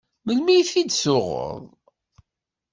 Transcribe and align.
Melmi 0.25 0.53
i 0.57 0.63
t-id-tuɣeḍ? 0.71 1.61